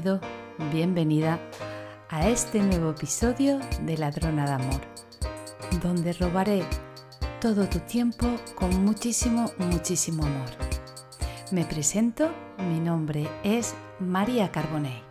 [0.00, 0.20] Bienvenido,
[0.72, 1.38] bienvenida
[2.08, 4.80] a este nuevo episodio de Ladrona de Amor,
[5.82, 6.64] donde robaré
[7.38, 10.48] todo tu tiempo con muchísimo, muchísimo amor.
[11.50, 15.02] Me presento, mi nombre es María Carbonell.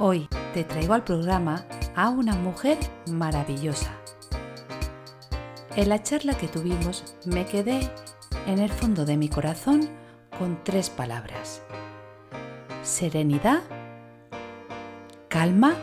[0.00, 1.64] Hoy te traigo al programa
[1.94, 3.92] a una mujer maravillosa.
[5.76, 7.88] En la charla que tuvimos me quedé
[8.48, 9.88] en el fondo de mi corazón
[10.36, 11.62] con tres palabras.
[12.82, 13.60] Serenidad,
[15.28, 15.74] calma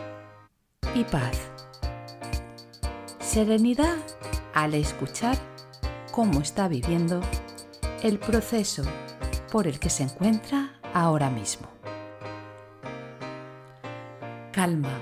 [0.96, 1.38] y paz.
[3.20, 3.98] Serenidad
[4.56, 5.38] al escuchar
[6.12, 7.22] cómo está viviendo
[8.02, 8.82] el proceso
[9.52, 11.68] por el que se encuentra ahora mismo.
[14.52, 15.00] Calma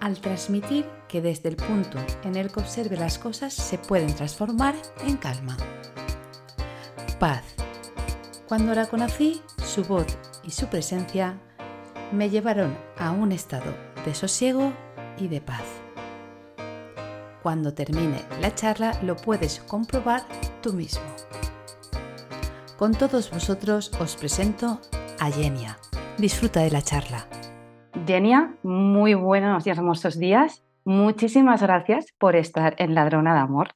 [0.00, 4.74] al transmitir que desde el punto en el que observe las cosas se pueden transformar
[5.06, 5.56] en calma.
[7.20, 7.44] Paz
[8.48, 10.06] cuando la conocí, su voz
[10.48, 11.38] y su presencia
[12.10, 13.70] me llevaron a un estado
[14.06, 14.72] de sosiego
[15.18, 15.62] y de paz.
[17.42, 20.22] Cuando termine la charla lo puedes comprobar
[20.62, 21.04] tú mismo.
[22.78, 24.80] Con todos vosotros os presento
[25.20, 25.76] a Genia.
[26.16, 27.26] Disfruta de la charla.
[28.06, 30.64] Genia, muy buenos días, hermosos días.
[30.86, 33.74] Muchísimas gracias por estar en Ladrona de Amor.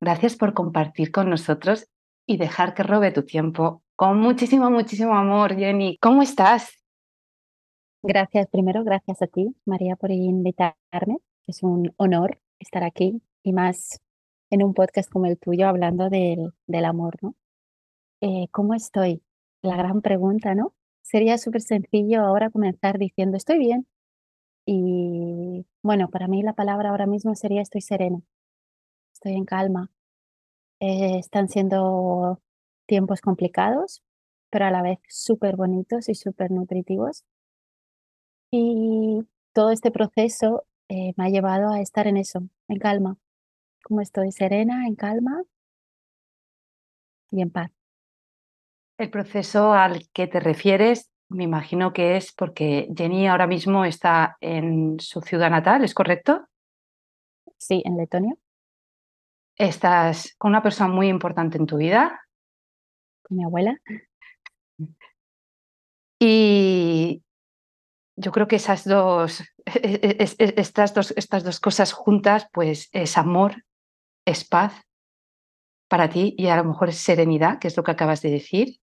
[0.00, 1.86] Gracias por compartir con nosotros
[2.24, 5.98] y dejar que robe tu tiempo con muchísimo, muchísimo amor, Jenny.
[6.00, 6.70] ¿Cómo estás?
[8.00, 11.16] Gracias, primero, gracias a ti, María, por invitarme.
[11.48, 14.00] Es un honor estar aquí y más
[14.50, 17.34] en un podcast como el tuyo hablando del, del amor, ¿no?
[18.20, 19.20] Eh, ¿Cómo estoy?
[19.62, 20.76] La gran pregunta, ¿no?
[21.02, 23.88] Sería súper sencillo ahora comenzar diciendo estoy bien.
[24.64, 28.20] Y bueno, para mí la palabra ahora mismo sería estoy serena,
[29.12, 29.90] estoy en calma.
[30.78, 32.40] Eh, están siendo
[32.88, 34.02] tiempos complicados,
[34.50, 37.24] pero a la vez súper bonitos y súper nutritivos.
[38.50, 39.20] Y
[39.52, 43.16] todo este proceso eh, me ha llevado a estar en eso, en calma.
[43.84, 45.44] Como estoy serena, en calma
[47.30, 47.70] y en paz.
[48.96, 54.38] El proceso al que te refieres, me imagino que es porque Jenny ahora mismo está
[54.40, 56.48] en su ciudad natal, ¿es correcto?
[57.58, 58.34] Sí, en Letonia.
[59.56, 62.27] Estás con una persona muy importante en tu vida,
[63.28, 63.80] mi abuela.
[66.20, 67.22] Y
[68.16, 72.88] yo creo que esas dos, e, e, e, estas dos, estas dos cosas juntas, pues
[72.92, 73.64] es amor,
[74.24, 74.74] es paz
[75.88, 78.80] para ti y a lo mejor es serenidad, que es lo que acabas de decir.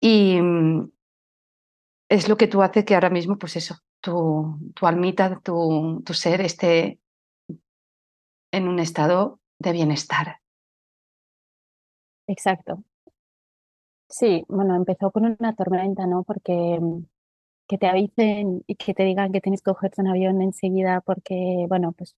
[0.00, 0.90] Y mm,
[2.08, 6.14] es lo que tú haces que ahora mismo, pues eso, tu, tu almita, tu, tu
[6.14, 6.98] ser esté
[8.50, 10.40] en un estado de bienestar.
[12.28, 12.84] Exacto.
[14.10, 16.22] Sí, bueno, empezó con una tormenta, ¿no?
[16.24, 17.04] Porque mm,
[17.68, 21.66] que te avisen y que te digan que tienes que cogerte un avión enseguida porque,
[21.68, 22.16] bueno, pues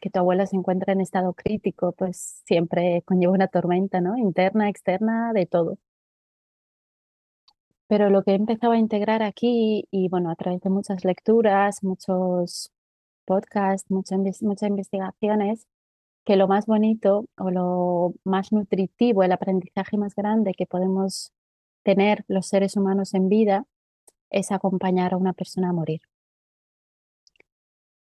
[0.00, 4.18] que tu abuela se encuentra en estado crítico, pues siempre conlleva una tormenta, ¿no?
[4.18, 5.78] Interna, externa, de todo.
[7.88, 11.82] Pero lo que he empezado a integrar aquí y, bueno, a través de muchas lecturas,
[11.82, 12.72] muchos
[13.26, 15.66] podcasts, muchas, muchas investigaciones,
[16.24, 21.32] que lo más bonito o lo más nutritivo, el aprendizaje más grande que podemos
[21.82, 23.66] tener los seres humanos en vida
[24.30, 26.00] es acompañar a una persona a morir.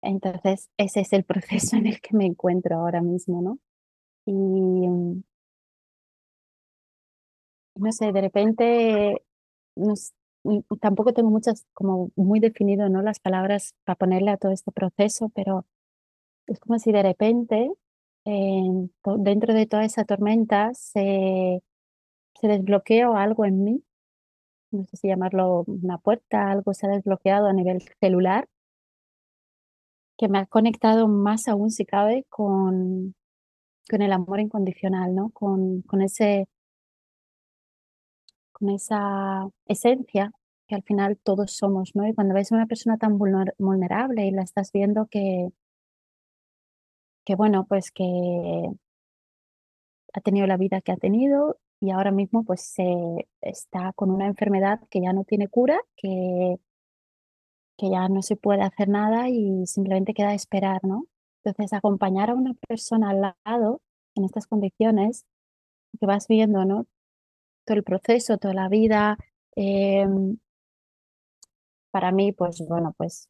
[0.02, 3.60] Entonces, ese es el proceso en el que me encuentro ahora mismo, ¿no?
[4.26, 5.24] Y mm,
[7.76, 9.24] no sé, de repente
[10.82, 13.02] tampoco tengo muchas, como muy definido, ¿no?
[13.02, 15.66] Las palabras para ponerle a todo este proceso, pero
[16.48, 17.72] es como si de repente
[18.26, 21.62] dentro de toda esa tormenta se,
[22.40, 23.84] se desbloqueó algo en mí,
[24.72, 28.48] no sé si llamarlo una puerta, algo se ha desbloqueado a nivel celular,
[30.18, 33.16] que me ha conectado más aún, si cabe, con,
[33.90, 35.30] con el amor incondicional, ¿no?
[35.32, 36.48] Con, con, ese,
[38.52, 40.32] con esa esencia
[40.68, 42.08] que al final todos somos, ¿no?
[42.08, 45.50] Y cuando ves a una persona tan vulnerable y la estás viendo que,
[47.26, 48.04] que bueno, pues que
[50.14, 54.28] ha tenido la vida que ha tenido y ahora mismo pues se está con una
[54.28, 56.58] enfermedad que ya no tiene cura, que,
[57.78, 61.08] que ya no se puede hacer nada y simplemente queda esperar, ¿no?
[61.44, 63.82] Entonces, acompañar a una persona al lado
[64.16, 65.26] en estas condiciones,
[66.00, 66.88] que vas viendo, ¿no?
[67.66, 69.18] Todo el proceso, toda la vida.
[69.56, 70.38] Em,
[71.92, 73.30] para mí, pues bueno, pues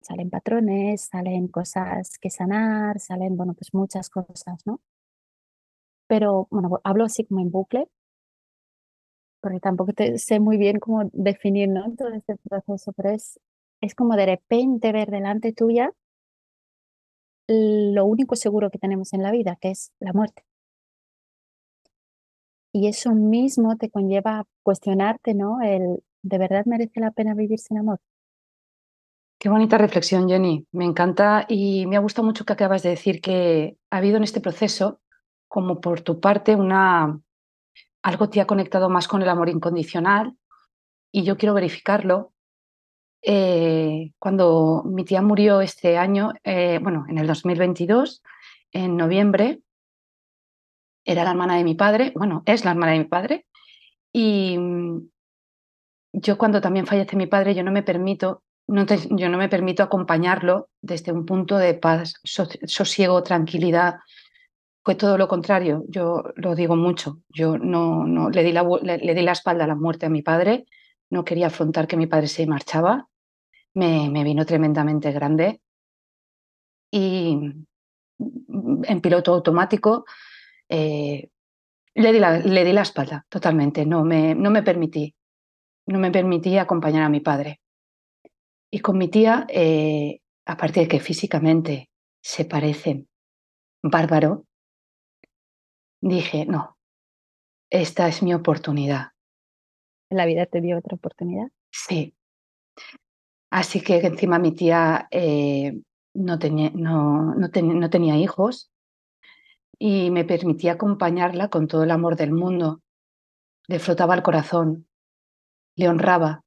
[0.00, 4.80] salen patrones, salen cosas que sanar, salen, bueno, pues muchas cosas, ¿no?
[6.08, 7.88] Pero, bueno, hablo así como en bucle.
[9.40, 11.94] porque tampoco te, sé muy bien cómo definir ¿no?
[11.96, 13.40] todo este proceso, pero es,
[13.80, 15.92] es como de repente ver delante tuya
[17.48, 20.44] lo único seguro que tenemos en la vida, que es la muerte.
[22.72, 25.60] Y eso mismo te conlleva a cuestionarte, ¿no?
[25.60, 28.00] El, ¿de verdad merece la pena vivir sin amor?
[29.40, 30.66] Qué bonita reflexión, Jenny.
[30.70, 34.22] Me encanta y me ha gustado mucho que acabas de decir que ha habido en
[34.22, 35.00] este proceso,
[35.48, 37.18] como por tu parte, una
[38.02, 40.36] algo te ha conectado más con el amor incondicional
[41.10, 42.34] y yo quiero verificarlo.
[43.22, 48.22] Eh, cuando mi tía murió este año, eh, bueno, en el 2022,
[48.72, 49.62] en noviembre,
[51.02, 53.46] era la hermana de mi padre, bueno, es la hermana de mi padre,
[54.12, 55.08] y mm,
[56.12, 58.42] yo cuando también fallece mi padre, yo no me permito
[59.10, 63.96] yo no me permito acompañarlo desde un punto de paz, sosiego, tranquilidad.
[64.84, 67.20] Fue todo lo contrario, yo lo digo mucho.
[67.28, 70.22] Yo no, no le, di la, le, di la espalda a la muerte a mi
[70.22, 70.66] padre,
[71.10, 73.08] no quería afrontar que mi padre se marchaba,
[73.74, 75.60] me, me vino tremendamente grande
[76.92, 77.38] y
[78.18, 80.04] en piloto automático
[80.68, 81.28] eh,
[81.94, 85.14] le, di la, le di la espalda totalmente, no me, no me permití,
[85.86, 87.60] no me permití acompañar a mi padre.
[88.70, 91.90] Y con mi tía, eh, aparte de que físicamente
[92.22, 93.08] se parecen
[93.82, 94.46] bárbaro,
[96.00, 96.76] dije, no,
[97.70, 99.12] esta es mi oportunidad.
[100.10, 101.48] ¿La vida te dio otra oportunidad?
[101.70, 102.14] Sí.
[103.50, 105.80] Así que encima mi tía eh,
[106.14, 108.70] no, tenía, no, no, no tenía hijos
[109.78, 112.82] y me permitía acompañarla con todo el amor del mundo.
[113.66, 114.88] Le flotaba el corazón,
[115.76, 116.44] le honraba,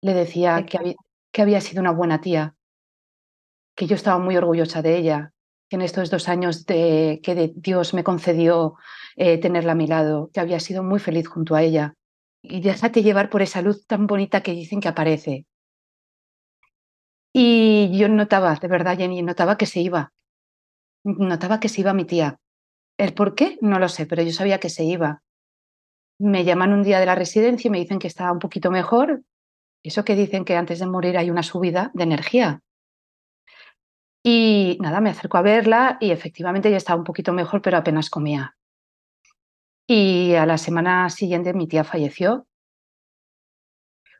[0.00, 0.94] le decía que había,
[1.32, 2.56] que había sido una buena tía,
[3.74, 5.32] que yo estaba muy orgullosa de ella,
[5.70, 8.74] en estos dos años de, que Dios me concedió
[9.16, 11.94] eh, tenerla a mi lado, que había sido muy feliz junto a ella.
[12.42, 15.46] Y déjate llevar por esa luz tan bonita que dicen que aparece.
[17.32, 20.12] Y yo notaba, de verdad, Jenny, notaba que se iba.
[21.04, 22.40] Notaba que se iba mi tía.
[22.96, 23.58] ¿El por qué?
[23.60, 25.22] No lo sé, pero yo sabía que se iba.
[26.18, 29.22] Me llaman un día de la residencia y me dicen que estaba un poquito mejor,
[29.88, 32.62] eso que dicen que antes de morir hay una subida de energía.
[34.22, 38.10] Y nada, me acerco a verla y efectivamente ya estaba un poquito mejor, pero apenas
[38.10, 38.56] comía.
[39.86, 42.46] Y a la semana siguiente mi tía falleció.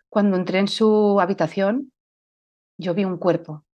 [0.08, 1.92] Cuando entré en su habitación,
[2.78, 3.66] yo vi un cuerpo,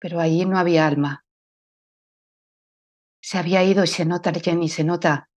[0.00, 1.24] pero ahí no había alma.
[3.20, 5.30] Se había ido y se nota, Jenny, se nota.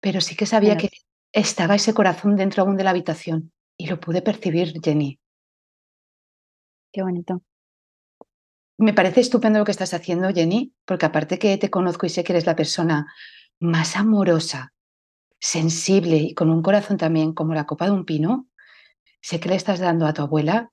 [0.00, 0.88] Pero sí que sabía que
[1.34, 5.18] estaba ese corazón dentro aún de la habitación y lo pude percibir, Jenny.
[6.92, 7.42] Qué bonito.
[8.78, 12.22] Me parece estupendo lo que estás haciendo, Jenny, porque aparte que te conozco y sé
[12.22, 13.12] que eres la persona
[13.60, 14.72] más amorosa,
[15.40, 18.48] sensible y con un corazón también como la copa de un pino,
[19.20, 20.70] sé que le estás dando a tu abuela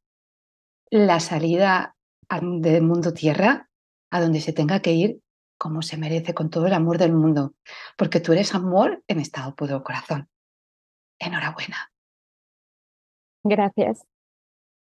[0.92, 1.96] la salida
[2.30, 3.70] del mundo tierra,
[4.12, 5.22] a donde se tenga que ir
[5.58, 7.54] como se merece, con todo el amor del mundo,
[7.96, 10.31] porque tú eres amor en estado puro corazón.
[11.22, 11.92] Enhorabuena.
[13.44, 14.04] Gracias.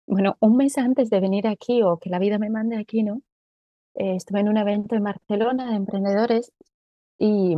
[0.07, 3.21] Bueno, un mes antes de venir aquí o que la vida me mande aquí, ¿no?
[3.95, 6.51] Eh, estuve en un evento en Barcelona de emprendedores
[7.17, 7.55] y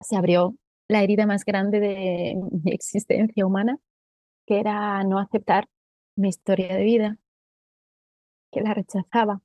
[0.00, 0.54] se abrió
[0.88, 3.78] la herida más grande de mi existencia humana,
[4.46, 5.66] que era no aceptar
[6.16, 7.18] mi historia de vida,
[8.52, 9.40] que la rechazaba.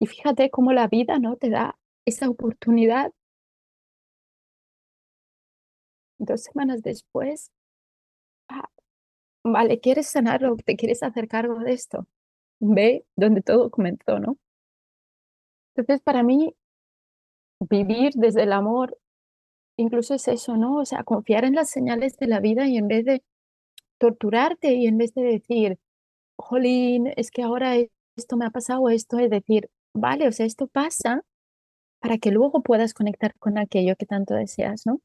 [0.00, 3.12] Y fíjate cómo la vida no te da esa oportunidad
[6.24, 7.50] dos semanas después,
[8.48, 8.68] ah,
[9.44, 10.56] vale, ¿quieres sanarlo?
[10.56, 12.06] ¿Te quieres hacer cargo de esto?
[12.60, 14.38] Ve donde todo comenzó, ¿no?
[15.76, 16.54] Entonces, para mí,
[17.60, 18.98] vivir desde el amor,
[19.76, 20.76] incluso es eso, ¿no?
[20.76, 23.22] O sea, confiar en las señales de la vida y en vez de
[23.98, 25.78] torturarte y en vez de decir,
[26.36, 27.76] jolín, es que ahora
[28.16, 31.22] esto me ha pasado, esto es decir, vale, o sea, esto pasa
[32.00, 35.00] para que luego puedas conectar con aquello que tanto deseas, ¿no?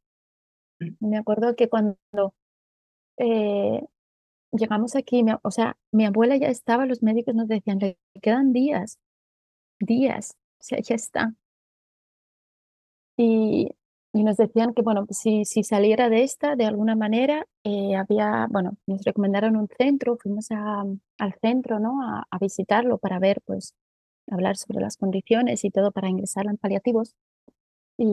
[1.00, 1.98] Me acuerdo que cuando
[3.18, 3.86] eh,
[4.52, 9.00] llegamos aquí, o sea, mi abuela ya estaba, los médicos nos decían, le quedan días,
[9.80, 11.34] días, o sea, ya está.
[13.18, 13.70] Y,
[14.14, 18.48] y nos decían que, bueno, si, si saliera de esta, de alguna manera, eh, había,
[18.50, 20.84] bueno, nos recomendaron un centro, fuimos a,
[21.18, 22.02] al centro, ¿no?
[22.04, 23.76] A, a, visitarlo para ver, pues,
[24.32, 27.16] hablar sobre las condiciones y todo para ingresar en paliativos.
[27.98, 28.06] Y,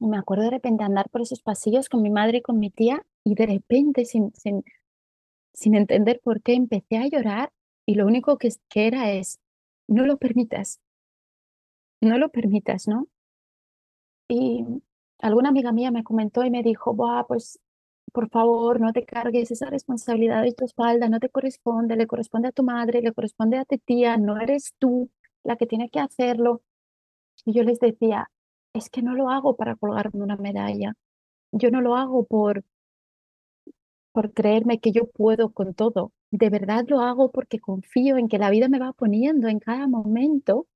[0.00, 3.04] me acuerdo de repente andar por esos pasillos con mi madre y con mi tía
[3.24, 4.64] y de repente, sin, sin,
[5.52, 7.52] sin entender por qué, empecé a llorar
[7.86, 9.40] y lo único que, que era es,
[9.88, 10.80] no lo permitas,
[12.00, 13.08] no lo permitas, ¿no?
[14.28, 14.64] Y,
[15.20, 17.58] alguna amiga mía me comentó y me dijo, Buah, pues
[18.12, 22.48] por favor, no te cargues esa responsabilidad de tu espalda, no te corresponde, le corresponde
[22.48, 25.10] a tu madre, le corresponde a tu tía, no eres tú
[25.44, 26.62] la que tiene que hacerlo.
[27.44, 28.30] Y yo les decía,
[28.78, 30.94] es que no lo hago para colgarme una medalla,
[31.52, 32.64] yo no lo hago por,
[34.12, 38.38] por creerme que yo puedo con todo, de verdad lo hago porque confío en que
[38.38, 40.66] la vida me va poniendo en cada momento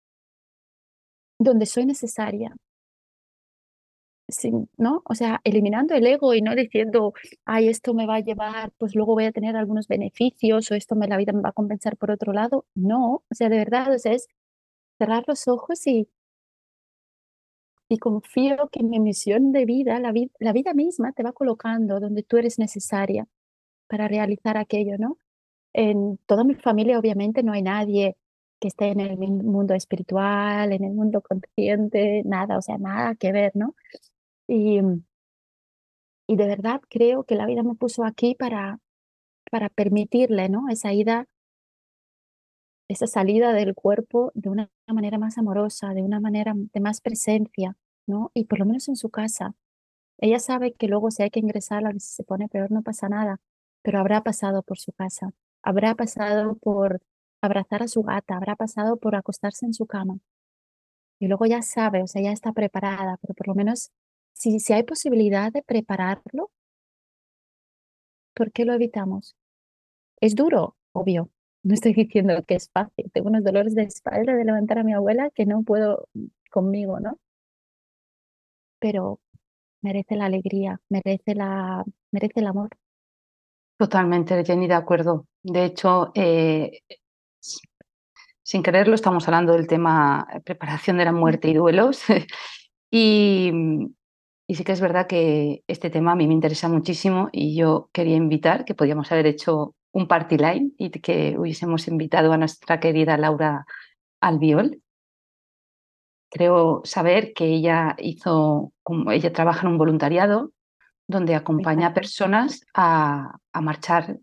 [1.39, 2.55] donde soy necesaria,
[4.77, 5.03] ¿no?
[5.05, 7.13] O sea, eliminando el ego y no diciendo,
[7.45, 10.95] ay, esto me va a llevar, pues luego voy a tener algunos beneficios o esto
[10.97, 12.67] me, la vida me va a compensar por otro lado.
[12.75, 14.29] No, o sea, de verdad, o es
[14.99, 16.09] cerrar los ojos y,
[17.93, 22.23] y confío que mi misión de vida, la, la vida misma te va colocando donde
[22.23, 23.27] tú eres necesaria
[23.89, 25.19] para realizar aquello, ¿no?
[25.75, 28.17] En toda mi familia, obviamente, no hay nadie
[28.61, 33.33] que esté en el mundo espiritual, en el mundo consciente, nada, o sea, nada que
[33.33, 33.75] ver, ¿no?
[34.49, 34.81] Y,
[36.27, 38.79] y de verdad creo que la vida me puso aquí para,
[39.51, 40.69] para permitirle, ¿no?
[40.71, 41.27] Esa ida,
[42.93, 47.77] esa salida del cuerpo de una manera más amorosa, de una manera de más presencia,
[48.07, 48.31] ¿no?
[48.35, 49.55] Y por lo menos en su casa.
[50.19, 53.09] Ella sabe que luego si hay que ingresar, a veces se pone peor, no pasa
[53.09, 53.41] nada,
[53.83, 55.33] pero habrá pasado por su casa,
[55.63, 57.01] habrá pasado por
[57.41, 60.19] abrazar a su gata, habrá pasado por acostarse en su cama.
[61.19, 63.91] Y luego ya sabe, o sea, ya está preparada, pero por lo menos
[64.35, 66.51] si, si hay posibilidad de prepararlo,
[68.35, 69.37] ¿por qué lo evitamos?
[70.21, 71.31] Es duro, obvio.
[71.63, 73.11] No estoy diciendo que es fácil.
[73.13, 76.09] Tengo unos dolores de espalda de levantar a mi abuela que no puedo
[76.51, 77.19] conmigo, ¿no?
[78.81, 79.21] Pero
[79.81, 82.71] merece la alegría, merece, la, merece el amor.
[83.77, 85.27] Totalmente, Jenny, de acuerdo.
[85.43, 86.81] De hecho, eh,
[88.43, 92.03] sin quererlo, estamos hablando del tema preparación de la muerte y duelos.
[92.91, 93.53] y,
[94.47, 97.89] y sí que es verdad que este tema a mí me interesa muchísimo y yo
[97.93, 102.81] quería invitar, que podíamos haber hecho un party line y que hubiésemos invitado a nuestra
[102.81, 103.67] querida Laura
[104.21, 104.81] Albiol.
[106.31, 110.53] Creo saber que ella hizo, como ella trabaja en un voluntariado
[111.07, 114.19] donde acompaña a personas a, a marchar,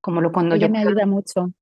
[0.00, 1.52] como lo cuando ella me ayuda mucho,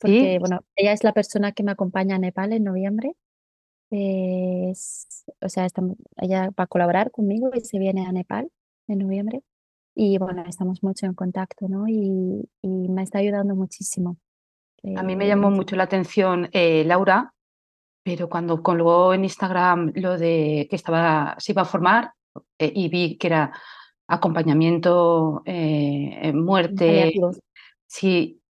[0.00, 3.16] porque bueno, ella es la persona que me acompaña a Nepal en noviembre
[3.90, 5.66] o sea,
[6.18, 8.50] ella va a colaborar conmigo y se viene a Nepal
[8.86, 9.42] en noviembre.
[9.94, 11.88] Y bueno, estamos mucho en contacto, ¿no?
[11.88, 14.16] Y, me está ayudando muchísimo.
[14.96, 17.32] a mí me llamó mucho la atención eh, Laura,
[18.02, 22.12] pero cuando colgó en Instagram lo de que estaba, se iba a formar
[22.58, 23.52] eh, y vi que era
[24.08, 27.12] acompañamiento eh, en muerte,
[27.86, 28.40] sí,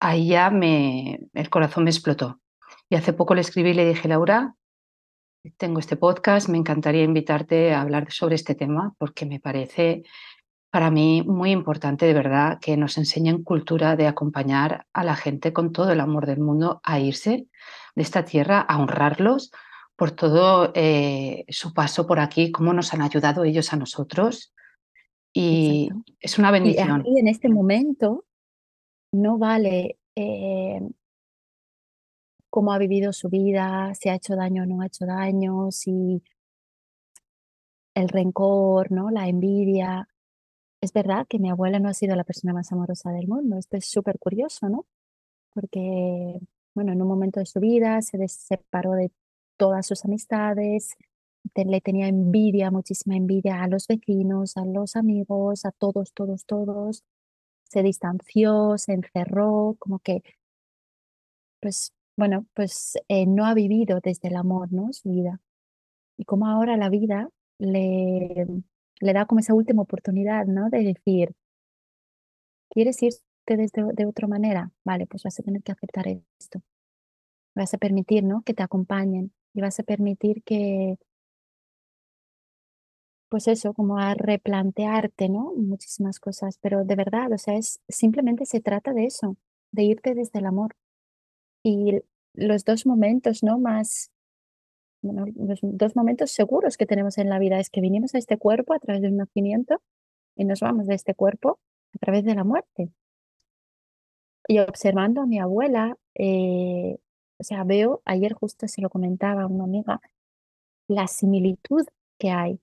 [0.00, 2.40] ahí ya me, el corazón me explotó.
[2.88, 4.54] Y hace poco le escribí y le dije, Laura,
[5.56, 10.02] tengo este podcast, me encantaría invitarte a hablar sobre este tema porque me parece
[10.70, 15.52] para mí muy importante de verdad que nos enseñen cultura de acompañar a la gente
[15.52, 17.46] con todo el amor del mundo a irse
[17.94, 19.50] de esta tierra, a honrarlos
[19.96, 24.54] por todo eh, su paso por aquí, cómo nos han ayudado ellos a nosotros.
[25.32, 25.88] Y
[26.20, 27.02] es una bendición.
[27.04, 28.24] Y en este momento
[29.12, 30.80] no vale eh,
[32.50, 36.22] cómo ha vivido su vida, si ha hecho daño o no ha hecho daño, si
[37.94, 39.10] el rencor, ¿no?
[39.10, 40.08] La envidia.
[40.80, 43.58] Es verdad que mi abuela no ha sido la persona más amorosa del mundo.
[43.58, 44.86] Esto es súper curioso, ¿no?
[45.54, 46.38] Porque,
[46.74, 49.10] bueno, en un momento de su vida se separó de
[49.56, 50.96] todas sus amistades,
[51.54, 57.04] le tenía envidia, muchísima envidia a los vecinos, a los amigos, a todos, todos, todos.
[57.64, 60.22] Se distanció, se encerró, como que,
[61.60, 64.92] pues bueno, pues eh, no ha vivido desde el amor, ¿no?
[64.92, 65.40] Su vida.
[66.18, 68.46] Y como ahora la vida le,
[69.00, 70.70] le da como esa última oportunidad, ¿no?
[70.70, 71.34] De decir,
[72.70, 74.70] ¿quieres irte desde, de otra manera?
[74.84, 76.62] Vale, pues vas a tener que aceptar esto.
[77.54, 78.42] Vas a permitir, ¿no?
[78.42, 80.96] Que te acompañen y vas a permitir que,
[83.28, 85.52] pues eso, como a replantearte, ¿no?
[85.56, 89.36] Muchísimas cosas, pero de verdad, o sea, es, simplemente se trata de eso,
[89.72, 90.76] de irte desde el amor.
[91.62, 92.00] Y
[92.34, 93.58] los dos momentos, ¿no?
[93.58, 94.10] Más,
[95.02, 98.74] los dos momentos seguros que tenemos en la vida es que vinimos a este cuerpo
[98.74, 99.80] a través del nacimiento
[100.36, 101.60] y nos vamos de este cuerpo
[101.94, 102.90] a través de la muerte.
[104.48, 106.98] Y observando a mi abuela, eh,
[107.38, 110.00] o sea, veo, ayer justo se lo comentaba a una amiga,
[110.88, 111.86] la similitud
[112.18, 112.60] que hay.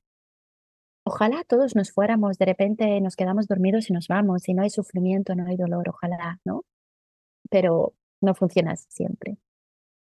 [1.06, 4.72] Ojalá todos nos fuéramos, de repente nos quedamos dormidos y nos vamos, y no hay
[4.72, 6.66] sufrimiento, no hay dolor, ojalá, ¿no?
[7.50, 9.38] Pero no funciona siempre.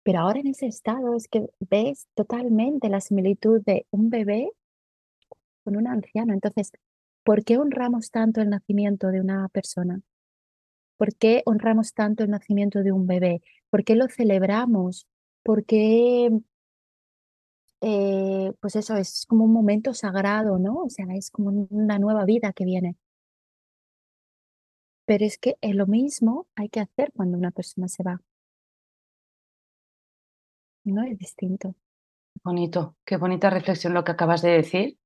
[0.09, 4.51] Pero ahora en ese estado es que ves totalmente la similitud de un bebé
[5.65, 6.33] con un anciano.
[6.33, 6.73] Entonces,
[7.25, 10.01] ¿por qué honramos tanto el nacimiento de una persona?
[10.97, 13.43] ¿Por qué honramos tanto el nacimiento de un bebé?
[13.69, 15.07] ¿Por qué lo celebramos?
[15.43, 16.31] ¿Por qué,
[17.83, 20.85] eh, pues eso, es como un momento sagrado, ¿no?
[20.85, 22.97] O sea, es como una nueva vida que viene.
[25.05, 28.23] Pero es que es lo mismo hay que hacer cuando una persona se va.
[30.89, 31.75] No es distinto.
[32.43, 34.99] Bonito, qué bonita reflexión lo que acabas de decir.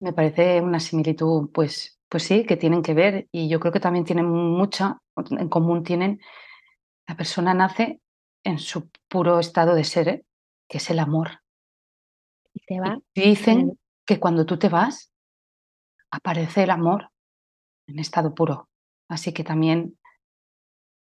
[0.00, 3.80] Me parece una similitud, pues, pues sí, que tienen que ver y yo creo que
[3.80, 5.00] también tienen mucha
[5.30, 5.82] en común.
[5.82, 6.20] Tienen
[7.08, 8.00] la persona nace
[8.44, 10.24] en su puro estado de ser, ¿eh?
[10.68, 11.40] que es el amor.
[12.54, 12.98] Y se va.
[13.14, 15.12] dicen que cuando tú te vas
[16.10, 17.10] aparece el amor
[17.88, 18.68] en estado puro.
[19.08, 19.98] Así que también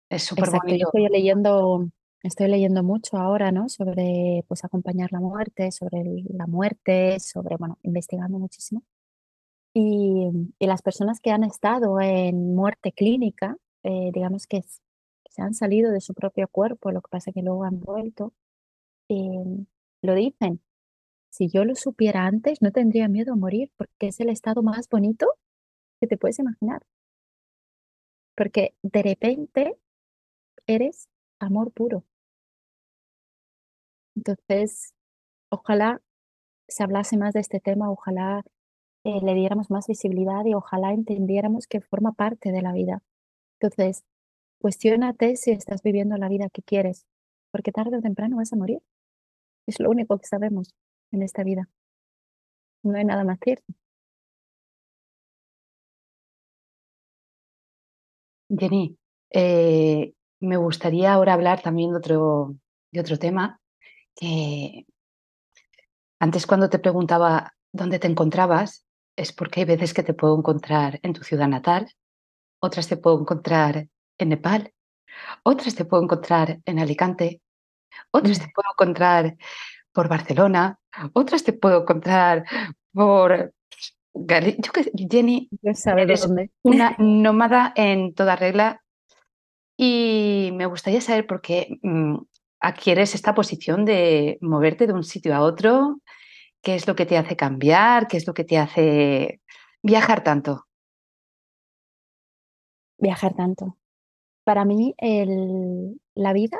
[0.09, 0.87] es súper bonito.
[0.87, 1.89] estoy leyendo
[2.23, 3.69] Estoy leyendo mucho ahora, ¿no?
[3.69, 8.83] Sobre, pues, acompañar la muerte, sobre la muerte, sobre, bueno, investigando muchísimo.
[9.73, 14.63] Y, y las personas que han estado en muerte clínica, eh, digamos que,
[15.29, 18.33] se han salido de su propio cuerpo, lo que pasa es que luego han vuelto,
[19.09, 19.67] em,
[20.03, 20.61] lo dicen.
[21.31, 24.89] Si yo lo supiera antes, no tendría miedo a morir, porque es el estado más
[24.89, 25.27] bonito
[26.01, 26.83] que te puedes imaginar.
[28.37, 29.77] Porque de repente
[30.67, 31.09] eres
[31.39, 32.05] amor puro.
[34.19, 34.95] Entonces,
[35.49, 36.01] ojalá
[36.67, 38.43] se hablase más de este tema, ojalá
[39.05, 43.01] eh, le diéramos más visibilidad y ojalá entendiéramos que forma parte de la vida.
[43.59, 44.03] Entonces,
[44.59, 47.05] cuestionate si estás viviendo la vida que quieres,
[47.51, 48.81] porque tarde o temprano vas a morir.
[49.67, 50.75] Es lo único que sabemos
[51.11, 51.69] en esta vida.
[52.83, 53.73] No hay nada más cierto.
[58.49, 58.97] Jenny,
[59.31, 62.55] eh, me gustaría ahora hablar también de otro,
[62.91, 63.59] de otro tema
[64.19, 64.85] que
[66.19, 70.99] antes cuando te preguntaba dónde te encontrabas, es porque hay veces que te puedo encontrar
[71.03, 71.89] en tu ciudad natal,
[72.61, 74.73] otras te puedo encontrar en Nepal,
[75.43, 77.41] otras te puedo encontrar en Alicante,
[78.11, 78.51] otras te mm.
[78.53, 79.37] puedo encontrar
[79.93, 80.79] por Barcelona,
[81.13, 82.45] otras te puedo encontrar
[82.91, 83.53] por
[84.13, 86.27] Yo que Jenny, eres
[86.63, 88.83] una nómada en toda regla
[89.77, 92.17] y me gustaría saber por qué mm,
[92.59, 96.01] adquieres esta posición de moverte de un sitio a otro,
[96.61, 99.41] qué es lo que te hace cambiar, qué es lo que te hace
[99.81, 100.65] viajar tanto.
[102.97, 103.77] Viajar tanto.
[104.43, 104.93] Para mí
[106.15, 106.57] la vida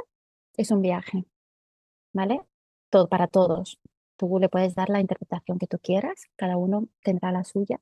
[0.56, 1.26] es un viaje,
[2.14, 2.42] ¿vale?
[2.90, 3.80] Todo, para todos.
[4.16, 7.82] Tú le puedes dar la interpretación que tú quieras, cada uno tendrá la suya.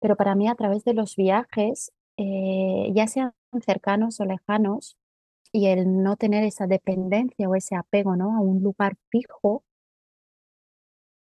[0.00, 4.96] Pero para mí a través de los viajes, eh, ya sean cercanos o lejanos
[5.54, 8.36] y el no tener esa dependencia o ese apego ¿no?
[8.36, 9.62] a un lugar fijo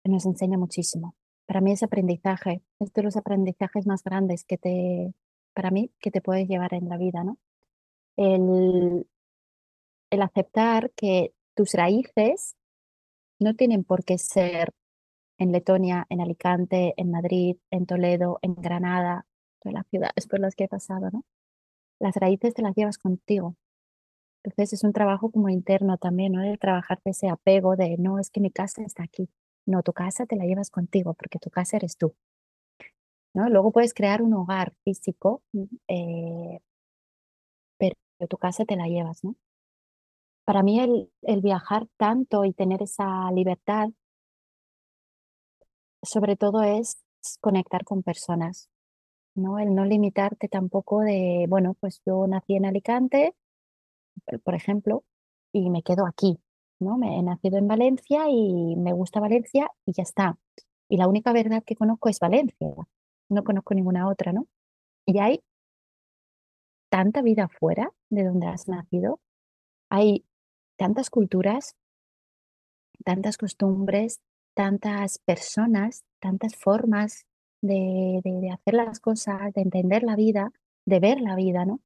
[0.04, 1.14] nos enseña muchísimo.
[1.46, 5.14] Para mí ese aprendizaje es de los aprendizajes más grandes que te,
[5.54, 7.38] para mí, que te puedes llevar en la vida, ¿no?
[8.16, 9.06] El,
[10.10, 12.56] el aceptar que tus raíces
[13.38, 14.74] no tienen por qué ser
[15.38, 19.26] en Letonia, en Alicante, en Madrid, en Toledo, en Granada,
[19.60, 21.24] todas las ciudades por las que he pasado, ¿no?
[22.00, 23.56] las raíces te las llevas contigo.
[24.42, 26.40] Entonces es un trabajo como interno también, ¿no?
[26.42, 26.58] De
[27.04, 29.28] ese apego de, no, es que mi casa está aquí.
[29.66, 32.14] No, tu casa te la llevas contigo porque tu casa eres tú.
[33.34, 33.48] ¿no?
[33.48, 35.42] Luego puedes crear un hogar físico,
[35.88, 36.60] eh,
[37.78, 37.96] pero
[38.28, 39.34] tu casa te la llevas, ¿no?
[40.44, 43.88] Para mí el, el viajar tanto y tener esa libertad,
[46.02, 47.02] sobre todo es
[47.40, 48.68] conectar con personas,
[49.34, 49.58] ¿no?
[49.58, 53.34] El no limitarte tampoco de, bueno, pues yo nací en Alicante,
[54.44, 55.04] por ejemplo,
[55.52, 56.38] y me quedo aquí,
[56.80, 56.96] ¿no?
[56.96, 60.38] Me he nacido en Valencia y me gusta Valencia y ya está.
[60.88, 62.68] Y la única verdad que conozco es Valencia,
[63.28, 64.46] no conozco ninguna otra, ¿no?
[65.06, 65.42] Y hay
[66.90, 69.20] tanta vida fuera de donde has nacido,
[69.88, 70.24] hay
[70.76, 71.76] tantas culturas,
[73.04, 74.20] tantas costumbres,
[74.54, 77.24] tantas personas, tantas formas
[77.62, 78.20] de,
[78.52, 80.52] hacer las cosas, de entender la vida,
[80.86, 81.80] de ver la vida, ¿no?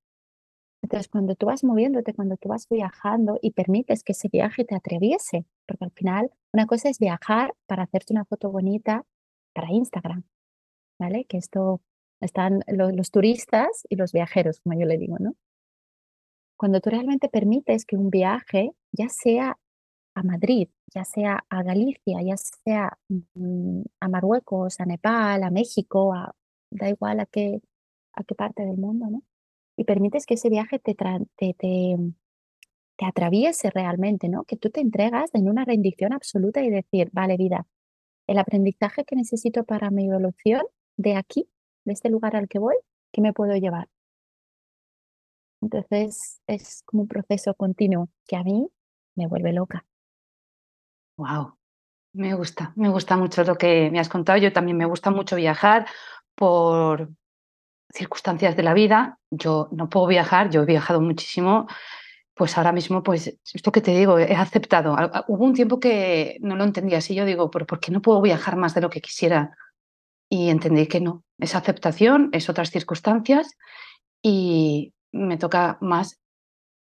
[0.85, 4.75] Entonces, cuando tú vas moviéndote, cuando tú vas viajando y permites que ese viaje te
[4.75, 9.07] atraviese, porque al final una cosa es viajar para hacerte una foto bonita
[9.55, 10.25] para Instagram,
[11.01, 11.25] ¿vale?
[11.25, 11.81] Que esto
[12.21, 15.33] están los turistas y los viajeros, como yo le digo, ¿no?
[16.59, 19.57] Cuando tú realmente permites que un viaje, ya sea
[20.15, 26.13] a Madrid, ya sea a Galicia, ya sea mm, a Marruecos, a Nepal, a México,
[26.13, 26.35] a,
[26.71, 27.63] da igual a qué,
[28.13, 29.23] a qué parte del mundo, ¿no?
[29.77, 31.97] Y permites que ese viaje te, te, te,
[33.05, 34.45] atraviese realmente, ¿no?
[34.45, 37.67] Que tú te entregas en una rendición absoluta y decir, vale, vida,
[38.27, 40.63] el aprendizaje que necesito para mi evolución
[40.97, 41.49] de aquí,
[41.85, 42.77] de este lugar al que voy,
[43.13, 43.89] ¿qué me puedo llevar?
[45.61, 48.69] Entonces es como un proceso continuo que a mí
[49.17, 49.85] me vuelve loca.
[51.17, 51.57] Wow,
[52.13, 54.39] me gusta, me gusta mucho lo que me has contado.
[54.39, 55.87] Yo también me gusta mucho viajar
[56.35, 57.11] por
[57.95, 59.19] circunstancias de la vida.
[59.31, 61.67] Yo no puedo viajar, yo he viajado muchísimo.
[62.35, 64.97] Pues ahora mismo, pues esto que te digo, he aceptado.
[65.29, 67.15] Hubo un tiempo que no lo entendía así.
[67.15, 69.57] Yo digo, ¿pero por qué no puedo viajar más de lo que quisiera?
[70.29, 71.23] Y entendí que no.
[71.39, 73.57] Es aceptación, es otras circunstancias
[74.21, 76.21] y me toca más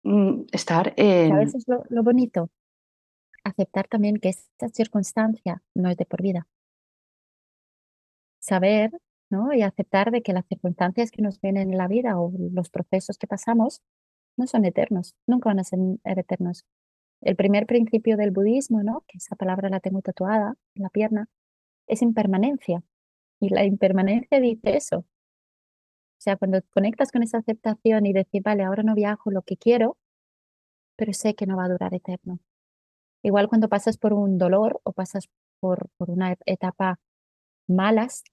[0.03, 1.49] mm, estar en...
[1.91, 2.51] Lo bonito,
[3.45, 6.49] aceptar también que esta circunstancia no es de por vida.
[8.41, 8.91] Saber
[9.31, 9.53] ¿no?
[9.53, 13.19] y aceptar de que las circunstancias que nos vienen en la vida o los procesos
[13.19, 13.83] que pasamos
[14.37, 16.65] no son eternos, nunca van a ser eternos.
[17.23, 19.05] El primer principio del budismo, ¿no?
[19.09, 21.29] que esa palabra la tengo tatuada en la pierna,
[21.87, 22.83] es impermanencia.
[23.41, 24.99] Y la impermanencia dice eso.
[24.99, 29.57] O sea, cuando conectas con esa aceptación y decir, vale, ahora no viajo lo que
[29.57, 29.97] quiero,
[30.97, 32.41] pero sé que no va a durar eterno.
[33.23, 35.29] Igual cuando pasas por un dolor o pasas
[35.61, 37.01] por, por una etapa
[37.69, 38.25] malas,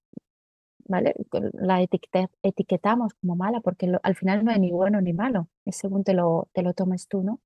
[0.85, 1.13] ¿vale?
[1.53, 6.03] La etiquetamos como mala porque al final no hay ni bueno ni malo, es según
[6.03, 7.39] te lo, te lo tomes tú, ¿no?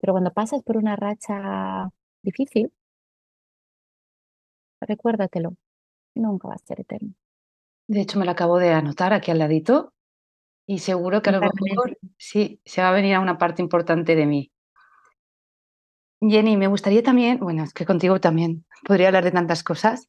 [0.00, 1.90] Pero cuando pasas por una racha
[2.22, 2.72] difícil,
[4.80, 5.54] recuérdatelo,
[6.14, 7.14] nunca va a ser eterno.
[7.86, 9.92] De hecho, me lo acabo de anotar aquí al ladito
[10.66, 14.14] y seguro que a lo mejor sí, se va a venir a una parte importante
[14.14, 14.50] de mí.
[16.20, 20.08] Jenny, me gustaría también, bueno, es que contigo también podría hablar de tantas cosas,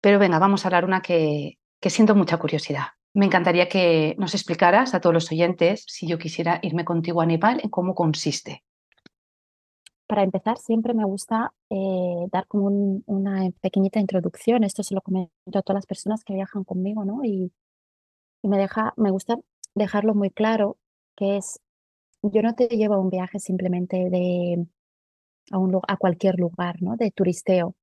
[0.00, 2.88] pero venga, vamos a hablar una que, que siento mucha curiosidad.
[3.12, 7.26] Me encantaría que nos explicaras a todos los oyentes, si yo quisiera irme contigo a
[7.26, 8.62] Nepal, en cómo consiste.
[10.06, 14.64] Para empezar, siempre me gusta eh, dar como una pequeñita introducción.
[14.64, 17.24] Esto se lo comento a todas las personas que viajan conmigo, ¿no?
[17.24, 17.52] Y,
[18.42, 19.36] me, deja, me gusta
[19.74, 20.78] dejarlo muy claro,
[21.16, 21.60] que es,
[22.22, 24.66] yo no te llevo a un viaje simplemente de,
[25.50, 26.96] a, un, a cualquier lugar, ¿no?
[26.96, 27.74] De turisteo.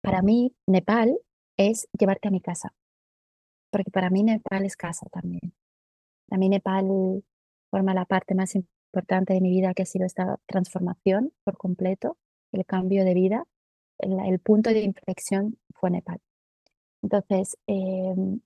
[0.00, 1.16] Para mí, Nepal
[1.56, 2.72] es llevarte a mi casa,
[3.74, 5.52] porque para mí Nepal es casa también.
[6.28, 7.24] Para mí Nepal
[7.72, 12.16] forma la parte más importante de mi vida que ha sido esta transformación por completo,
[12.52, 13.48] el cambio de vida.
[13.98, 16.20] El, punto de inflexión fue Nepal.
[17.02, 18.42] Entonces, em,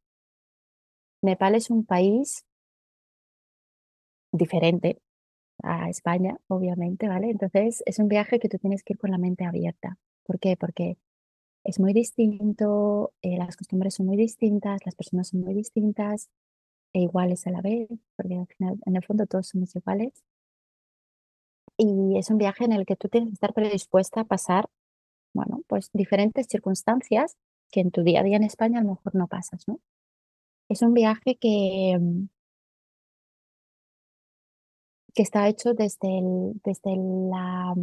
[1.21, 2.47] Nepal es un país
[4.33, 5.03] diferente
[5.63, 7.29] a España, obviamente, ¿vale?
[7.29, 9.99] Entonces, es un viaje que tú tienes que ir con la mente abierta.
[10.25, 10.57] ¿Por qué?
[10.57, 10.97] Porque
[11.65, 16.31] es muy distinto, eh, las costumbres son muy distintas, las personas son muy distintas
[16.93, 20.13] e iguales a la vez, porque al final, en el fondo, todos somos iguales.
[21.77, 24.69] Y es un viaje en el que tú tienes que estar predispuesta a pasar,
[25.35, 27.37] bueno, pues diferentes circunstancias
[27.71, 29.81] que en tu día a día en España a lo mejor no pasas, ¿no?
[30.69, 32.29] Es un viaje que, mm,
[35.15, 37.75] que está hecho desde, el, desde la,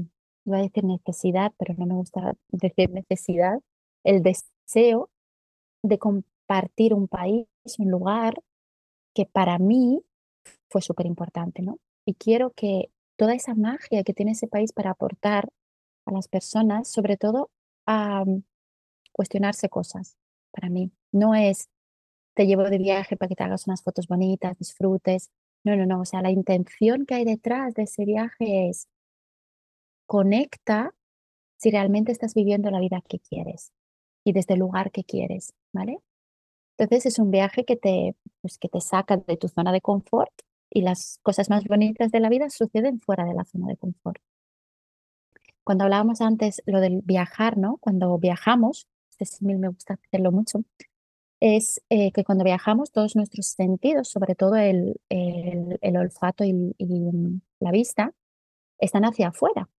[0.45, 3.59] voy a decir necesidad, pero no me gusta decir necesidad,
[4.03, 5.09] el deseo
[5.83, 7.47] de compartir un país,
[7.79, 8.41] un lugar
[9.13, 10.01] que para mí
[10.69, 11.79] fue súper importante, ¿no?
[12.05, 15.49] Y quiero que toda esa magia que tiene ese país para aportar
[16.05, 17.49] a las personas, sobre todo
[17.85, 18.43] a mm,
[19.11, 20.17] cuestionarse cosas.
[20.51, 21.69] Para mí, no es
[22.35, 25.31] te llevo de viaje para que te hagas unas fotos bonitas, disfrutes.
[25.63, 26.01] No, no, no.
[26.01, 28.87] O sea, la intención que hay detrás de ese viaje es
[30.05, 30.93] conecta
[31.57, 33.71] si realmente estás viviendo la vida que quieres
[34.23, 35.99] y desde el lugar que quieres, ¿vale?
[36.77, 40.33] Entonces es un viaje que te, pues, que te saca de tu zona de confort
[40.69, 44.21] y las cosas más bonitas de la vida suceden fuera de la zona de confort.
[45.63, 47.77] Cuando hablábamos antes lo del viajar, ¿no?
[47.77, 50.59] Cuando viajamos, este símil me gusta hacerlo mucho,
[51.39, 57.41] es eh, que cuando viajamos todos nuestros sentidos, sobre todo el, el, olfato y, mm,
[57.59, 58.13] la vista,
[58.79, 59.69] están hacia afuera.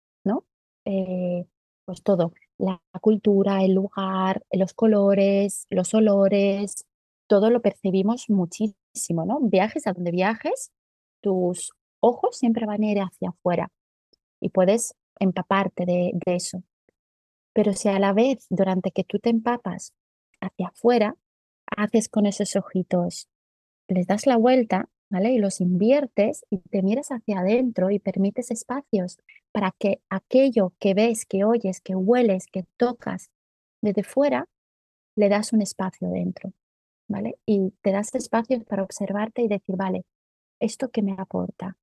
[0.86, 1.44] Eh,
[1.84, 6.86] pues todo, la cultura, el lugar, los colores, los olores,
[7.28, 9.40] todo lo percibimos muchísimo, ¿no?
[9.40, 10.72] Viajes a donde viajes,
[11.20, 13.70] tus ojos siempre van a ir hacia afuera
[14.40, 16.62] y puedes empaparte de, eso.
[17.52, 19.92] Pero si a la vez, durante que tú te empapas
[20.40, 21.16] hacia afuera,
[21.76, 23.28] haces con esos ojitos,
[23.88, 25.32] les das la vuelta, ¿vale?
[25.32, 29.18] Y los inviertes y te miras hacia adentro y permites espacios
[29.52, 33.30] para que aquello que ves, que oyes, que hueles, que tocas
[33.82, 34.48] desde fuera,
[35.16, 36.52] le das un espacio dentro,
[37.08, 37.38] ¿vale?
[37.46, 40.04] Y te das espacios para observarte y decir, vale,
[40.60, 41.76] ¿esto qué me aporta?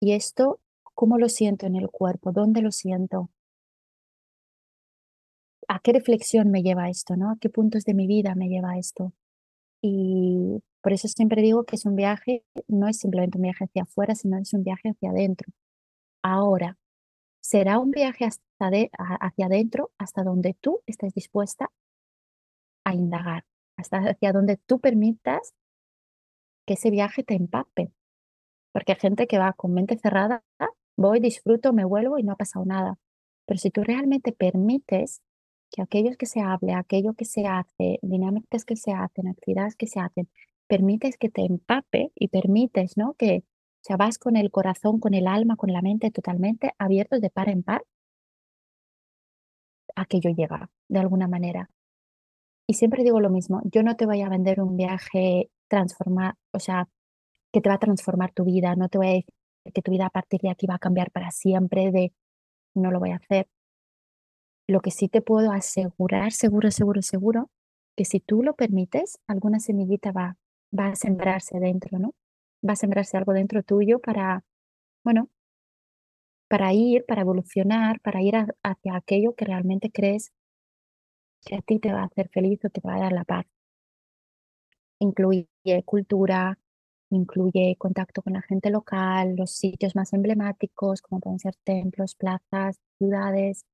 [0.00, 0.60] Y esto,
[0.94, 2.32] ¿cómo lo siento en el cuerpo?
[2.32, 3.30] ¿Dónde lo siento?
[5.68, 7.16] ¿a qué reflexión me lleva esto?
[7.16, 7.30] ¿no?
[7.30, 9.12] ¿A qué puntos de mi vida me lleva esto?
[9.82, 13.82] Y por eso siempre digo que es un viaje, no es simplemente un viaje hacia
[13.82, 15.52] afuera, sino es un viaje hacia adentro.
[16.22, 16.78] Ahora,
[17.40, 21.72] será un viaje hasta de, hacia adentro, hasta donde tú estés dispuesta
[22.84, 23.44] a indagar,
[23.76, 25.54] hasta hacia donde tú permitas
[26.64, 27.90] que ese viaje te empape.
[28.72, 30.44] Porque hay gente que va con mente cerrada,
[30.96, 32.96] voy, disfruto, me vuelvo y no ha pasado nada.
[33.44, 35.20] Pero si tú realmente permites
[35.72, 39.88] que aquello que se hable, aquello que se hace, dinámicas que se hacen, actividades que
[39.88, 40.28] se hacen,
[40.68, 43.14] permites que te empape y permites, ¿no?
[43.14, 43.44] Que
[43.88, 47.48] o vas con el corazón, con el alma, con la mente totalmente abiertos de par
[47.48, 47.84] en par,
[49.94, 51.70] aquello llega de alguna manera.
[52.68, 56.58] Y siempre digo lo mismo, yo no te voy a vender un viaje transformar, o
[56.58, 56.88] sea,
[57.52, 59.34] que te va a transformar tu vida, no te voy a decir
[59.72, 62.12] que tu vida a partir de aquí va a cambiar para siempre, de
[62.74, 63.48] no lo voy a hacer.
[64.68, 67.50] Lo que sí te puedo asegurar, seguro, seguro, seguro,
[67.96, 70.36] que si tú lo permites, alguna semillita va,
[70.72, 72.14] va a sembrarse dentro, ¿no?
[72.66, 74.44] Va a sembrarse algo dentro tuyo para,
[75.04, 75.30] bueno,
[76.48, 80.32] para ir, para evolucionar, para ir hacia aquello que realmente crees
[81.44, 83.46] que a ti te va a hacer feliz o te va a dar la paz.
[84.98, 85.46] Incluye
[85.86, 86.58] cultura,
[87.10, 92.78] incluye contacto con la gente local, los sitios más emblemáticos, como pueden ser templos, plazas,
[92.98, 93.64] ciudades,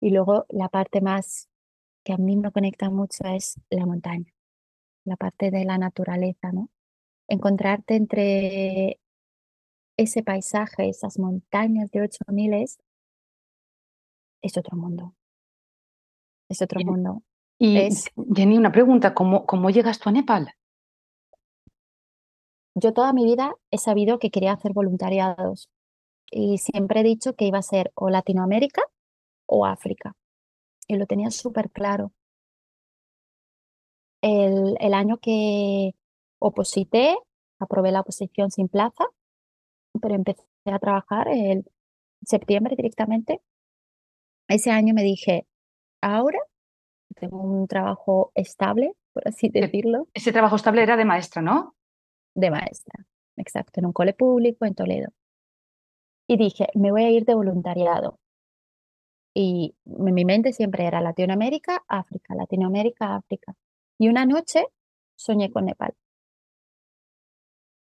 [0.00, 1.48] y luego la parte más
[2.04, 4.32] que a mí me conecta mucho es la montaña,
[5.06, 6.68] la parte de la naturaleza, ¿no?
[7.28, 9.00] Encontrarte entre
[9.96, 12.78] ese paisaje, esas montañas de ocho miles,
[14.42, 15.14] es otro mundo.
[16.48, 17.22] Es otro mundo.
[17.58, 18.06] Y es...
[18.34, 20.52] Jenny, una pregunta, ¿cómo, ¿cómo llegas tú a Nepal?
[22.74, 25.70] Yo toda mi vida he sabido que quería hacer voluntariados
[26.30, 28.82] y siempre he dicho que iba a ser o Latinoamérica
[29.46, 30.14] o África.
[30.86, 32.12] Y lo tenía súper claro.
[34.22, 35.94] El, el, año que
[36.38, 37.16] oposité,
[37.58, 39.04] aprobé la oposición sin plaza,
[40.00, 41.64] pero empecé a trabajar en
[42.24, 43.40] septiembre directamente.
[44.48, 45.46] Ese año me dije,
[46.00, 46.38] ahora
[47.16, 50.06] tengo un trabajo estable, por así decirlo.
[50.14, 51.74] Ese trabajo estable era de maestra, ¿no?
[52.34, 55.08] De maestra, exacto, en un cole público en Toledo.
[56.28, 58.18] Y dije, me voy a ir de voluntariado.
[59.34, 63.54] Y mi mente siempre era Latinoamérica, África, Latinoamérica, África.
[63.98, 64.64] Y una noche
[65.16, 65.94] soñé con Nepal.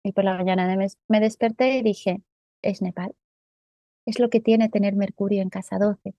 [0.04, 0.76] Y por la mañana
[1.08, 2.22] me desperté y dije,
[2.62, 3.14] es Nepal.
[4.06, 6.14] Es lo que tiene tener Mercurio en casa 12.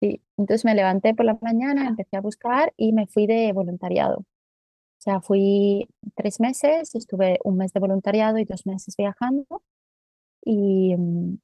[0.00, 0.20] sí.
[0.36, 4.18] Entonces me levanté por la mañana, empecé a buscar y me fui de voluntariado.
[4.18, 9.62] O sea, fui tres meses, estuve un mes de voluntariado y dos meses viajando.
[10.44, 11.38] Y mm,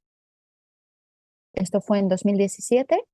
[1.55, 3.05] esto fue en 2017.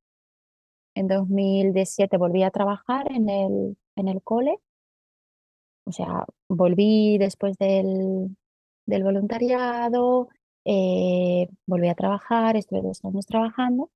[0.97, 4.59] En 2017 volví a trabajar en el, en el cole.
[5.85, 8.37] O sea, volví después del,
[8.87, 10.29] del voluntariado,
[10.65, 13.91] eh, volví a trabajar, estuve dos años trabajando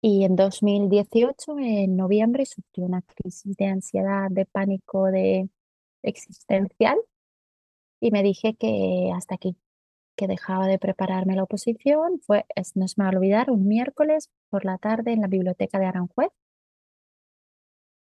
[0.00, 5.48] y en 2018, en noviembre, sufrí una crisis de ansiedad, de pánico, de
[6.02, 6.98] existencial
[8.00, 9.56] y me dije que hasta aquí,
[10.16, 12.20] que dejaba de prepararme la oposición.
[12.26, 15.78] Fue, no se me va a olvidar, un miércoles por la tarde en la biblioteca
[15.78, 16.30] de Aranjuez.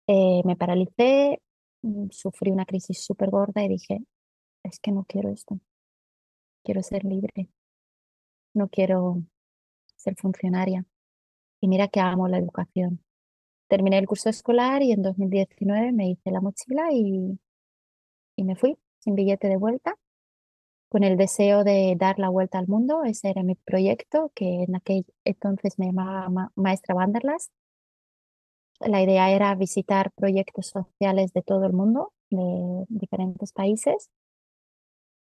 [0.09, 1.41] Eh, me paralicé,
[1.83, 4.01] mm, sufrí una crisis súper gorda y dije,
[4.63, 5.59] es que no quiero esto.
[6.65, 7.49] Quiero ser libre.
[8.55, 9.23] No quiero
[9.97, 10.85] ser funcionaria.
[11.61, 13.03] Y mira que amo la educación.
[13.69, 17.39] Terminé el curso escolar y en 2019 me hice la mochila y,
[18.37, 19.97] y me fui sin billete de vuelta
[20.89, 23.05] con el deseo de dar la vuelta al mundo.
[23.05, 27.53] Ese era mi proyecto, que en aquel entonces me llamaba Maestra Wanderlust.
[28.81, 34.11] La idea era visitar proyectos sociales de todo el mundo, de diferentes países.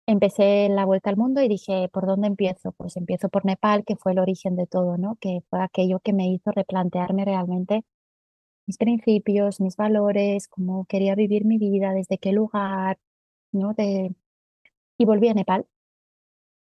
[0.07, 2.73] Empecé la vuelta al mundo y dije, ¿por dónde empiezo?
[2.73, 5.17] Pues empiezo por Nepal, que fue el origen de todo, ¿no?
[5.21, 7.85] Que fue aquello que me hizo replantearme realmente
[8.67, 12.99] mis principios, mis valores, cómo quería vivir mi vida, desde qué lugar,
[13.53, 13.75] ¿no?
[14.99, 15.67] Y volví a Nepal.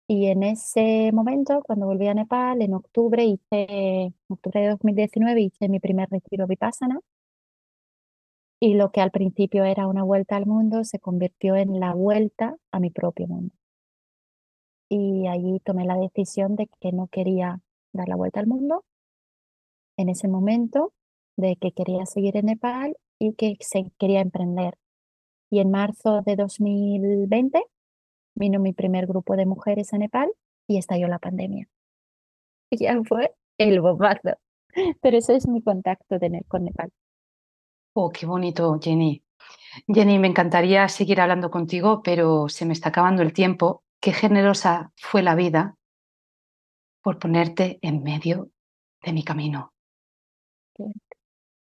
[0.07, 5.41] Y en ese momento, cuando volví a Nepal, en octubre, hice, en octubre de 2019,
[5.41, 6.99] hice mi primer retiro Vipassana.
[8.59, 12.55] Y lo que al principio era una vuelta al mundo se convirtió en la vuelta
[12.71, 13.53] a mi propio mundo.
[14.89, 18.83] Y allí tomé la decisión de que no quería dar la vuelta al mundo
[19.97, 20.93] en ese momento,
[21.37, 24.77] de que quería seguir en Nepal y que se quería emprender.
[25.49, 27.63] Y en marzo de 2020
[28.35, 30.31] Vino mi primer grupo de mujeres a Nepal
[30.67, 31.67] y estalló la pandemia.
[32.71, 34.37] Ya fue el bombazo.
[35.01, 36.91] Pero eso es mi contacto de, con Nepal.
[37.93, 39.23] Oh, qué bonito, Jenny.
[39.87, 43.83] Jenny, me encantaría seguir hablando contigo, pero se me está acabando el tiempo.
[44.01, 45.77] Qué generosa fue la vida
[47.01, 48.49] por ponerte en medio
[49.03, 49.73] de mi camino.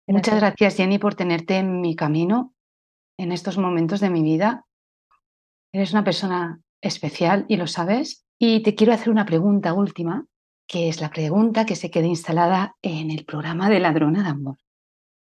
[0.07, 2.55] Muchas gracias, Jenny, por tenerte en mi camino
[3.18, 4.66] en estos momentos de mi vida.
[5.73, 8.25] Eres una persona especial y lo sabes.
[8.39, 10.27] Y te quiero hacer una pregunta última,
[10.67, 14.59] que es la pregunta que se queda instalada en el programa de Ladrona de Amor.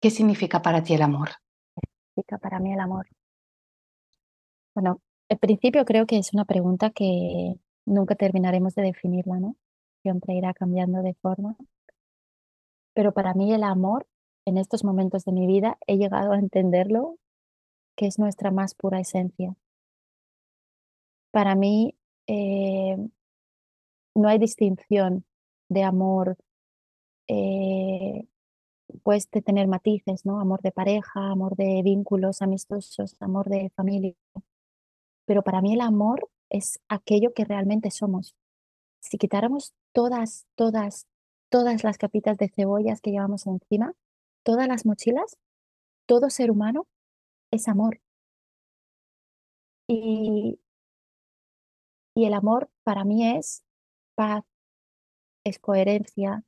[0.01, 1.31] ¿Qué significa para ti el amor?
[1.77, 3.07] ¿Qué significa para mí el amor?
[4.75, 7.55] Bueno, al principio creo que es una pregunta que
[7.87, 9.57] nunca terminaremos de definirla, ¿no?
[10.03, 11.57] Siempre irá cambiando de forma.
[12.95, 14.07] Pero para mí el amor,
[14.45, 17.17] en estos momentos de mi vida, he llegado a entenderlo,
[17.97, 19.55] que es nuestra más pura esencia.
[21.35, 21.97] Para mí
[22.29, 22.97] eh,
[24.15, 25.25] no hay distinción
[25.69, 26.37] de amor
[27.27, 28.29] eh,
[29.03, 30.39] puedes tener matices, ¿no?
[30.39, 34.15] Amor de pareja, amor de vínculos amistosos, amor de familia.
[35.27, 38.37] Pero para mí el amor es aquello que realmente somos.
[39.01, 41.09] Si quitáramos todas, todas,
[41.49, 43.93] todas las capitas de cebollas que llevamos encima,
[44.45, 45.37] todas las mochilas,
[46.07, 46.87] todo ser humano
[47.51, 48.01] es amor.
[49.89, 50.61] Y,
[52.15, 53.65] y el amor para mí es
[54.15, 54.45] paz,
[55.45, 56.45] es coherencia,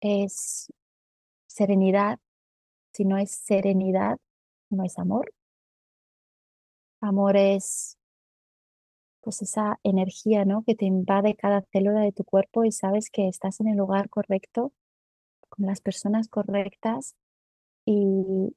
[0.00, 0.72] es
[1.46, 2.18] serenidad.
[2.92, 4.18] Si no es serenidad,
[4.70, 5.32] no es amor.
[7.00, 7.98] Amor es
[9.20, 10.62] pues esa energía, ¿no?
[10.64, 14.10] Que te invade cada célula de tu cuerpo y sabes que estás en el lugar
[14.10, 14.72] correcto,
[15.48, 17.16] con las personas correctas
[17.86, 18.54] y,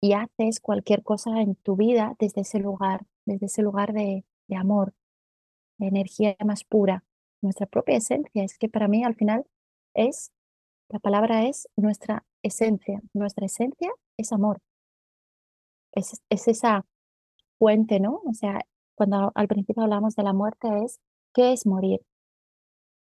[0.00, 4.56] y haces cualquier cosa en tu vida desde ese lugar, desde ese lugar de, de
[4.56, 4.94] amor,
[5.78, 7.04] energía más pura,
[7.42, 8.44] nuestra propia esencia.
[8.44, 9.46] Es que para mí al final
[9.94, 10.32] es
[10.88, 13.00] la palabra es nuestra esencia.
[13.14, 14.60] Nuestra esencia es amor.
[15.92, 16.84] Es, esa
[17.58, 18.20] fuente, ¿no?
[18.26, 18.60] O sea,
[18.94, 21.00] cuando al principio hablamos de la muerte es,
[21.32, 22.00] ¿qué es morir?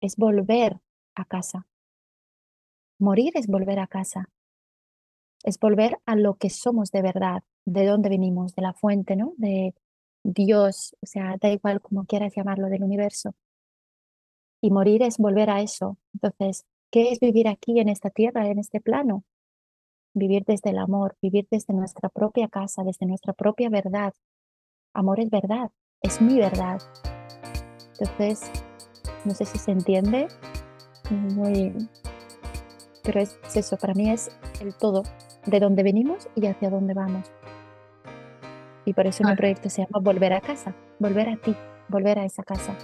[0.02, 0.80] Es volver
[1.16, 1.68] a casa.
[3.00, 4.30] Morir es volver a casa.
[5.44, 9.34] Es volver a lo que somos de verdad, de dónde venimos, de la fuente, ¿no?
[9.38, 9.74] De
[10.24, 13.36] Dios, o sea, da igual como quieras llamarlo, del universo.
[14.62, 15.98] Y morir es volver a eso.
[16.14, 19.24] Entonces, ¿Qué es vivir aquí en esta tierra, en este plano?
[20.14, 24.14] Vivir desde el amor, vivir desde nuestra propia casa, desde nuestra propia verdad.
[24.94, 25.72] Amor es verdad,
[26.04, 26.80] es mi verdad.
[27.94, 28.42] Entonces,
[29.26, 30.28] no sé si se entiende,
[31.10, 31.74] muy...
[33.04, 34.30] pero es eso, para mí es
[34.62, 35.02] el todo,
[35.48, 37.28] de dónde venimos y hacia dónde vamos.
[38.86, 41.56] Y por eso mi proyecto se llama Volver a casa, volver a ti,
[41.88, 42.76] volver a esa casa.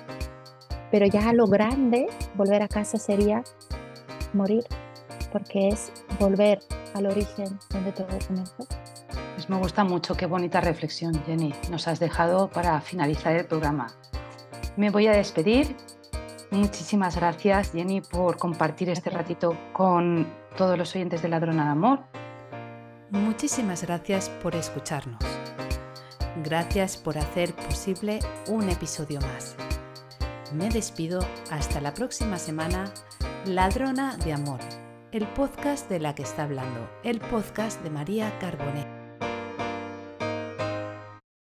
[0.92, 3.44] Pero ya a lo grande, volver a casa sería
[4.34, 4.64] morir,
[5.32, 6.60] porque es volver
[6.94, 8.66] al origen donde todo comenzó.
[9.36, 11.54] Pues me gusta mucho, qué bonita reflexión, Jenny.
[11.70, 13.88] Nos has dejado para finalizar el programa.
[14.76, 15.76] Me voy a despedir.
[16.52, 22.00] Muchísimas gracias, Jenny, por compartir este ratito con todos los oyentes de Ladrona de Amor.
[23.12, 25.39] Muchísimas gracias por escucharnos.
[26.44, 29.56] Gracias por hacer posible un episodio más.
[30.54, 31.20] Me despido
[31.52, 32.94] hasta la próxima semana
[33.46, 34.60] Ladrona de Amor,
[35.12, 38.99] el podcast de la que está hablando, el podcast de María Carbonet.